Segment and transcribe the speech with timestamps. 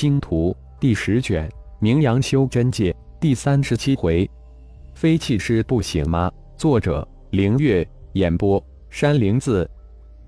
[0.00, 4.30] 星图第十卷，名扬修真界第三十七回，
[4.94, 6.30] 非气师不行吗？
[6.56, 9.68] 作者：凌月，演播：山灵子。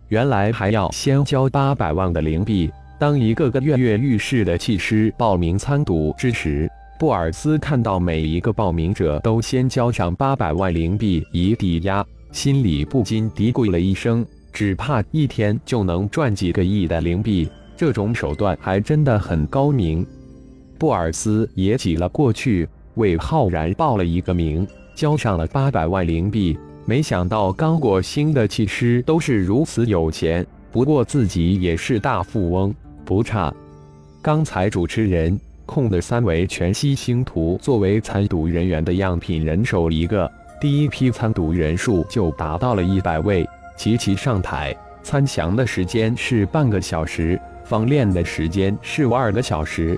[0.09, 2.69] 原来还要先交八百万的灵币。
[2.98, 6.68] 当一个个跃跃欲试的气师报名参赌之时，
[6.98, 17.48] 布尔斯看到每一个报名者都先交上八百万灵币以抵押，心里不禁嘀咕了一声：只怕一天就能赚几个亿的灵币。
[17.81, 20.07] 这种手段还真的很高明。
[20.79, 26.59] 布尔斯也挤了过去，为浩然报了一个名，交上了八百万灵币。
[26.85, 33.51] 没想到刚果星的气师都是如此有钱，不过自己也是大富翁，不差。
[34.21, 47.41] 刚才主持人控的三维全息星图作为参赌人员的样品人手一个，第一批参赌人数就达到了一百位，齐齐上台参详的时间是半个小时。
[47.70, 49.97] 方练的时间是二个小时，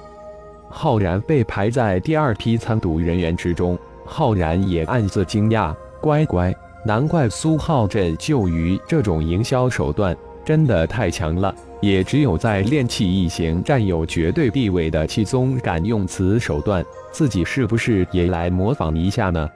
[0.68, 19.48] 浩然被排在第二批参赌人员之中，浩然也暗自惊讶，乖乖，难怪苏浩镇就于这种营销手段真的太强了，也只有在炼气一行占有绝对地位的气宗敢用此手段，自己是不是也来模仿一下呢？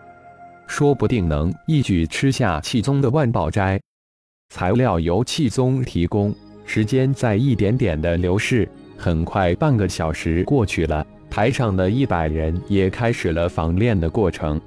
[0.66, 3.78] 说不定能一举吃下气宗的万宝斋，
[4.48, 6.34] 材料由气宗提供。
[6.66, 14.60] 时间在一点点的流逝，很快半个小时过去了，台上的一百人也开始了仿练的过程。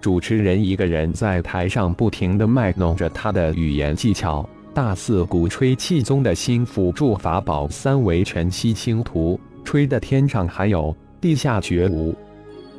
[0.00, 12.14] 主持人一个人在台上不停地卖弄着他的语言技巧，大肆鼓吹气宗的新辅助法宝三维全息星图，吹的天上还有，地下绝无。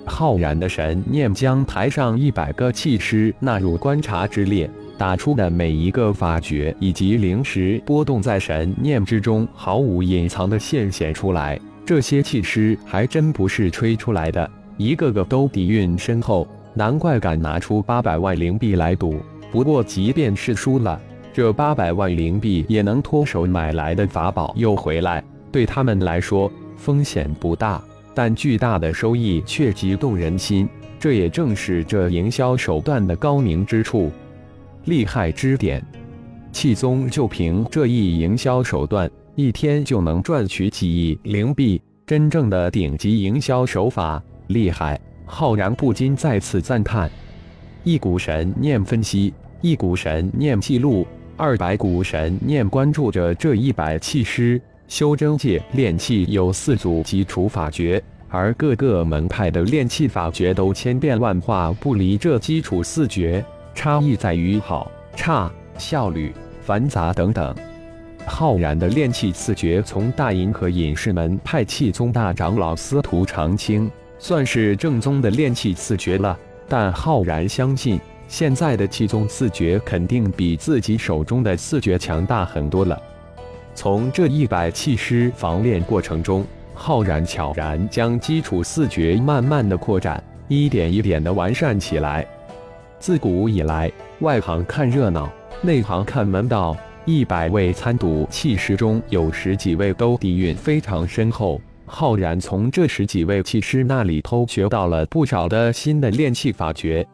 [0.06, 4.70] 浩然的神念将台上一百个气师纳入观察之列。
[4.98, 11.60] 打出的每一个法诀以及灵石波动在神念之中，毫无隐藏的现显出来。
[11.86, 19.20] 这些气师还真不是吹出来的，一个个都底蕴深厚，难怪敢拿出八百万灵币来赌。
[19.52, 21.00] 不过，即便是输了，
[21.34, 30.68] 这八百万灵币也能脱手买来的法宝又回来，对他们来说风险不大，但巨大的收益却激动人心。
[30.98, 34.10] 这也正是这营销手段的高明之处。
[34.86, 35.84] 厉害之点，
[36.52, 45.00] 气宗就凭这一营销手段，一天就能赚取几亿灵币，真正的顶级营销手法，厉害！
[45.26, 47.10] 浩然不禁再次赞叹。
[47.84, 54.62] 一股神念分析，一股神念记录，二百股神念关注着这一百气师。
[54.88, 63.44] 修真界炼气有四组基础法诀，而各个门派的炼气法诀都千变万化，不离这基础四诀。
[63.76, 67.54] 差异在于好、差、效率、繁杂等等。
[68.26, 76.36] 浩然的炼气四绝，从大银河隐士门派气宗大长老司徒长青，算是正宗的炼气四绝了。
[76.68, 83.00] 但浩然相信，现在的气宗四绝肯定比自己手中的四绝强大很多了。
[83.76, 86.44] 从这一百气师防炼过程中，
[86.74, 92.26] 浩然悄然将基础四绝慢慢的扩展，一点一点的完善起来。
[93.06, 96.76] 自古以来，外行看热闹，内行看门道。
[97.06, 101.62] 一百位参赌气师中有十几位都底蕴非常深厚。
[101.86, 107.08] 浩然从这十几位气师那里偷学到了不少的新的炼气法诀。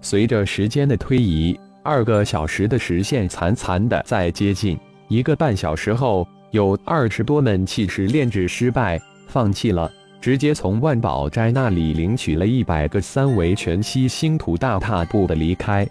[0.00, 4.76] 随着时间的推移，二个小时的时限残残的在接近。
[5.06, 9.88] 一个半小时后，有二十多门气师炼制失败，放弃了。
[10.20, 15.88] 直接从万宝斋那里领取了一百个三维全息星图，大踏步的离开。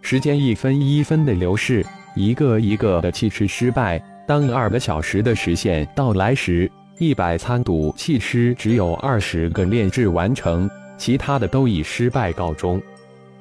[0.00, 1.86] 时间一分一分的流逝，
[2.16, 4.02] 一个一个的气师失败。
[4.26, 10.68] 当二个小时的时限到来时，一百参赌气师只有二十个炼制完成，
[10.98, 12.82] 其他的都以失败告终。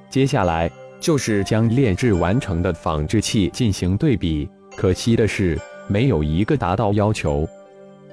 [0.09, 7.47] 接下来就是将炼制完成的仿制器进行对比，可惜的是，没有一个达到要求。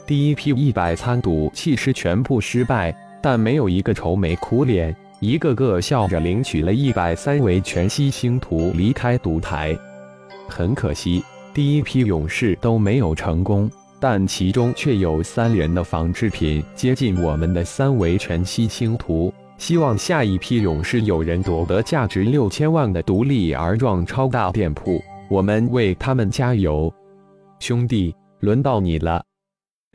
[0.08, 9.76] 第一批一百参赌气师全部失败，但没有一个愁眉苦脸，一个个笑着领取了一百三维全息星图离开赌台。
[10.48, 11.22] 很可惜，
[11.52, 13.70] 第一批勇士都没有成功，
[14.00, 19.30] 但其中却有三人的仿制品接近我们的三维全息星图。
[19.58, 26.90] 希望下一批勇士有人夺得价值六千万的独立而壮超大店铺，我们为他们加油，
[27.58, 29.22] 兄弟，轮到你了。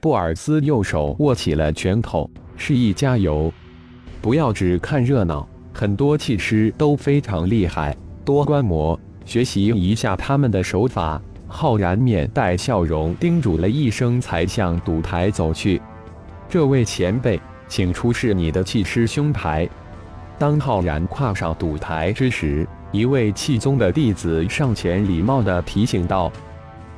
[0.04, 3.50] 布尔斯右手握起了拳头，示意加油，
[4.22, 5.48] 不要只看热闹。
[5.72, 7.96] 很多气师都非常厉害，
[8.26, 11.22] 多观摩，学习一下他们的手法。
[11.48, 15.82] 浩然面带笑容，叮嘱了一声，才向赌台走去。
[16.50, 17.40] 这位前辈，
[17.70, 19.70] 请出示你的气师胸牌。
[20.38, 26.30] 当浩然跨上赌台之时，一位气宗的弟子上前礼貌地提醒道：“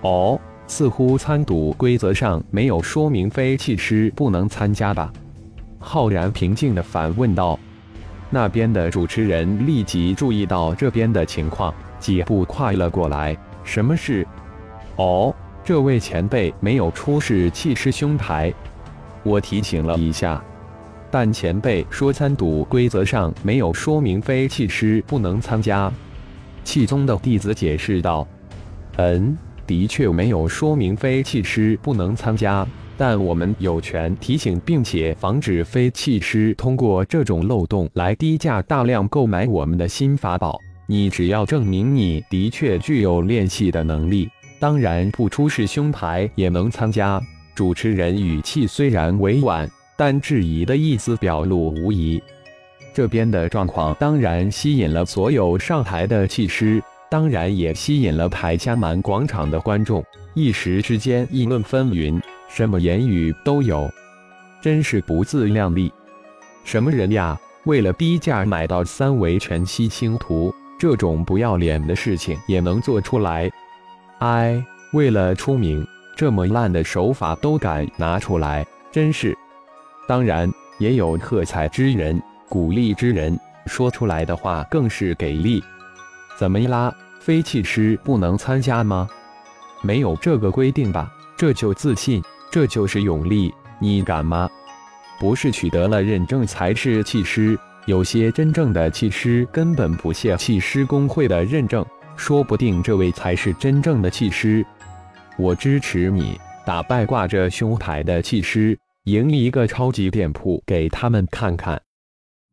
[0.01, 5.11] 哦，似乎参赌规则上没有说明非气师不能参加吧？”
[5.79, 7.59] 浩然平静地反问道。
[8.31, 14.27] 那边的主持人立即注意到这边的情况，几步跨了过来：“什么事
[14.97, 15.33] ？”“哦，
[15.63, 18.51] 这位前辈没有出示气师胸牌，
[19.23, 20.43] 我提醒了一下。”
[21.11, 25.89] 但前辈说参赌规则上没有说明非气师不能参加。
[26.63, 28.27] 气宗的弟子解释道
[28.97, 32.67] ：“嗯，的确没有说明非气师不能参加，
[32.97, 40.59] 但我们有权提醒并且防止非气师通过这种漏洞来低价大量购买我们的新法宝。
[40.87, 44.29] 你只要证明你的确具有练气的能力，
[44.59, 47.21] 当然不出示胸牌也能参加。”
[47.55, 49.69] 主持人语气虽然委婉。
[49.97, 52.21] 但质疑的意思表露无遗，
[52.93, 60.03] 这边的状况当然吸引了所有上台的气师，当然也吸引了台下满广场的观众，
[60.33, 63.89] 一时之间议论纷纭，什么言语都有，
[64.61, 65.91] 真是不自量力！
[66.63, 73.49] 什么人呀，为了低价买到三维全息星图，这种不要脸的事情也能做出来？
[74.19, 74.61] 哎，
[74.93, 75.85] 为了出名，
[76.17, 79.37] 这么烂的手法都敢拿出来，真是！
[80.07, 85.63] 当然，也有喝彩之人、鼓励之人，说出来的话更是给力。
[86.35, 86.93] 怎么啦？
[87.19, 89.09] 非气师不能参加吗？
[89.81, 91.11] 没有这个规定吧？
[91.37, 92.21] 这就自信，
[92.51, 93.53] 这就是勇力。
[93.79, 94.49] 你敢吗？
[95.19, 101.85] 不是取得了认证才是气师，有些真正的气师根本不屑气师工会的认证，
[102.15, 104.65] 说不定这位才是真正的气师。
[105.37, 108.77] 我支持你，打败挂着胸牌的气师。
[109.05, 111.79] 赢一个超级店铺给他们看看。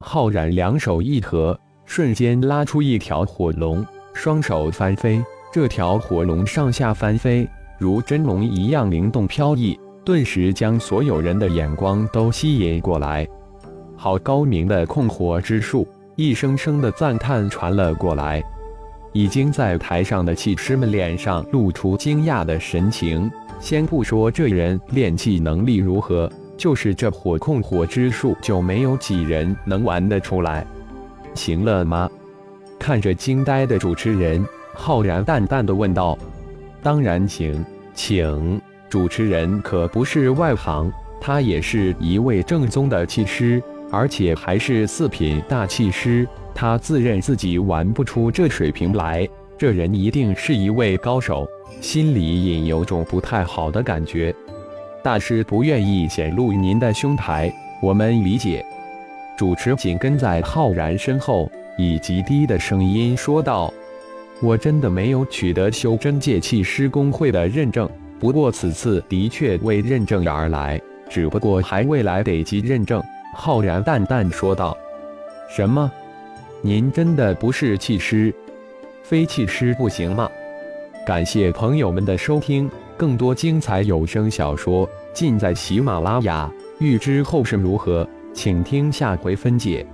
[0.04, 3.84] 浩然两手一合，瞬间拉出一条火龙，
[4.14, 5.22] 双手翻飞。
[5.52, 7.46] 这条火龙上下翻飞，
[7.78, 13.28] 如真龙一样灵动飘逸，顿时将所有人的眼光都吸引过来。
[13.96, 15.86] 好高明的控火之术！
[16.16, 18.42] 一声声的赞叹传了过来。
[19.12, 23.30] 已经在台上的气师们脸上露出惊讶的神情。
[23.60, 26.30] 先不说这人练气能力如何。
[26.56, 30.66] 就是这火控火之术，就没有几人能玩得出来。
[31.34, 32.10] 行了吗？
[32.78, 34.44] 看着惊呆的主持人，
[34.74, 36.18] 浩然淡淡的问道
[36.82, 37.64] ：“当然行，
[37.94, 46.28] 请。”主持人可不是外行，他也是一位正宗的气师，而且还是四品大气师。
[46.54, 49.26] 他自认自己玩不出这水平来，
[49.56, 51.48] 这人一定是一位高手，
[51.80, 54.34] 心里隐有种不太好的感觉。
[55.02, 57.50] 大师不愿意显露您的胸牌，
[57.80, 58.62] 我们理解。
[59.42, 63.74] 主持紧跟在浩然身后，以极低的声音说道
[64.40, 67.90] ：“我真的没有取得修真界气师工会的认证，
[68.20, 70.80] 不过此次的确为认证而来，
[71.10, 73.02] 只不过还未来得及认证。”
[73.34, 74.78] 浩然淡淡说道
[75.50, 75.90] ：“什么？
[76.60, 78.32] 您真的不是气师？
[79.02, 80.30] 非气师不行吗？”
[81.04, 82.70] 感谢朋友们的收听。
[82.96, 89.86] 更多精彩有声小说尽在喜马拉雅，欲知后事如何，请听下回分解。